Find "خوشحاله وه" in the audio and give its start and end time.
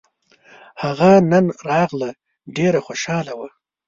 2.87-3.49